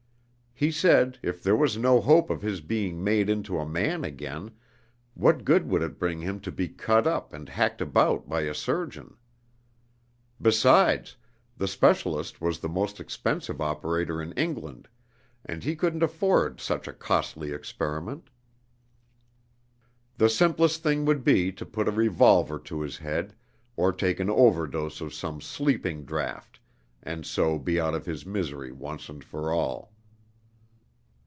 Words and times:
He 0.53 0.69
said, 0.69 1.17
if 1.23 1.41
there 1.41 1.55
was 1.55 1.75
no 1.75 1.99
hope 1.99 2.29
of 2.29 2.43
his 2.43 2.61
being 2.61 3.03
made 3.03 3.31
into 3.31 3.57
a 3.57 3.65
man 3.67 4.03
again, 4.05 4.51
what 5.15 5.43
good 5.43 5.67
would 5.67 5.81
it 5.81 5.97
bring 5.97 6.21
him 6.21 6.39
to 6.41 6.51
be 6.51 6.67
cut 6.67 7.07
up 7.07 7.33
and 7.33 7.49
hacked 7.49 7.81
about 7.81 8.29
by 8.29 8.41
a 8.41 8.53
surgeon? 8.53 9.17
Besides, 10.39 11.17
the 11.57 11.67
specialist 11.67 12.41
was 12.41 12.59
the 12.59 12.69
most 12.69 12.99
expensive 12.99 13.59
operator 13.59 14.21
in 14.21 14.33
England, 14.33 14.87
and 15.43 15.63
he 15.63 15.75
couldn't 15.75 16.03
afford 16.03 16.59
such 16.61 16.87
a 16.87 16.93
costly 16.93 17.51
experiment. 17.51 18.29
The 20.19 20.29
simplest 20.29 20.83
thing 20.83 21.05
would 21.05 21.23
be 21.23 21.51
to 21.53 21.65
put 21.65 21.87
a 21.87 21.91
revolver 21.91 22.59
to 22.59 22.81
his 22.81 22.97
head, 22.99 23.33
or 23.75 23.91
take 23.91 24.19
an 24.19 24.29
overdose 24.29 25.01
of 25.01 25.11
some 25.11 25.41
sleeping 25.41 26.05
draft, 26.05 26.59
and 27.01 27.25
so 27.25 27.57
to 27.57 27.63
be 27.63 27.81
out 27.81 27.95
of 27.95 28.05
his 28.05 28.27
misery 28.27 28.71
once 28.71 29.09
and 29.09 29.23
for 29.23 29.51
all. 29.51 29.89